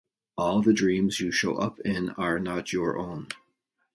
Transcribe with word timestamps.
All 0.35 0.63
the 0.63 0.73
dreams 0.73 1.19
you 1.19 1.31
show 1.31 1.57
up 1.57 1.79
in 1.81 2.09
are 2.17 2.39
not 2.39 2.73
your 2.73 2.97
own. 2.97 3.27